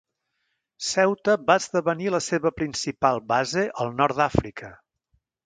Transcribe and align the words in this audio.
Ceuta 0.85 1.35
va 1.49 1.57
esdevenir 1.61 2.07
la 2.15 2.21
seva 2.29 2.53
principal 2.61 3.21
base 3.35 3.67
al 3.85 3.95
nord 4.01 4.21
d'Àfrica. 4.23 4.73